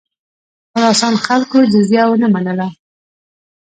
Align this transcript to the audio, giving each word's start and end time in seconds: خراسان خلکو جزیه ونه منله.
خراسان 0.71 1.13
خلکو 1.25 1.57
جزیه 1.73 2.03
ونه 2.07 2.27
منله. 2.33 2.67